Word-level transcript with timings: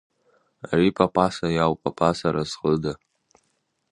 Ари 0.69 0.87
Папаса 0.97 1.47
иауп, 1.55 1.79
Папаса 1.83 2.25
аразҟыда! 2.29 2.93